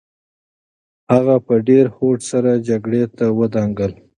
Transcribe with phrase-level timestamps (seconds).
[1.11, 3.91] هغه په ډېر هوډ سره جګړې ته ودانګل.